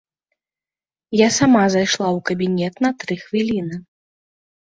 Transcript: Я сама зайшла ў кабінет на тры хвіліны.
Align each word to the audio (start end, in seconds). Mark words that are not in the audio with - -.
Я 1.21 1.27
сама 1.39 1.65
зайшла 1.75 2.07
ў 2.07 2.19
кабінет 2.31 2.75
на 2.87 2.93
тры 3.05 3.15
хвіліны. 3.23 3.75